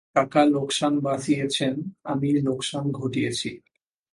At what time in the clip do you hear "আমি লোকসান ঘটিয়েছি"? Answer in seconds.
2.03-3.51